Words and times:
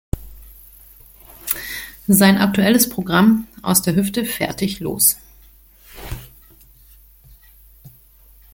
Sein 2.07 2.39
aktuelles 2.39 2.89
Programm 2.89 3.45
"Aus 3.61 3.83
der 3.83 3.93
Hüfte, 3.95 4.25
fertig, 4.25 4.79
los! 4.79 5.17